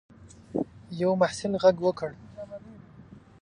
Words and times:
یوه 1.01 1.15
محصل 1.21 1.53
غږ 1.63 1.77
وکړ. 1.85 2.11